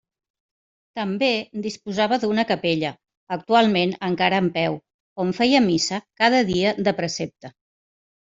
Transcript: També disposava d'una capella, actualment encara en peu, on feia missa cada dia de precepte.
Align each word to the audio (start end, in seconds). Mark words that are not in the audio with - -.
També 0.99 1.27
disposava 1.65 2.17
d'una 2.23 2.45
capella, 2.51 2.91
actualment 3.37 3.93
encara 4.09 4.39
en 4.45 4.49
peu, 4.57 4.79
on 5.25 5.33
feia 5.41 5.61
missa 5.69 6.03
cada 6.23 6.43
dia 6.51 6.73
de 6.89 6.95
precepte. 7.03 7.53